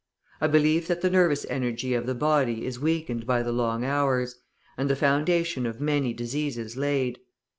I 0.41 0.47
believe 0.47 0.87
that 0.87 1.01
the 1.01 1.11
nervous 1.11 1.45
energy 1.47 1.93
of 1.93 2.07
the 2.07 2.15
body 2.15 2.65
is 2.65 2.79
weakened 2.79 3.27
by 3.27 3.43
the 3.43 3.51
long 3.51 3.85
hours, 3.85 4.39
and 4.75 4.89
the 4.89 4.95
foundation 4.95 5.67
of 5.67 5.79
many 5.79 6.11
diseases 6.11 6.75
laid. 6.75 7.19